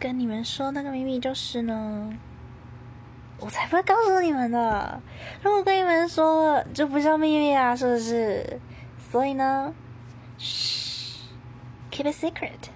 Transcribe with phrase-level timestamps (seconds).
[0.00, 2.10] 跟你们说那个秘密就是呢，
[3.38, 4.98] 我才不会告诉你们的。
[5.42, 8.58] 如果跟你们说了，就不叫秘密啊，是不是？
[9.10, 9.74] 所以呢，
[10.38, 11.20] 嘘
[11.90, 12.70] ，keep a secret。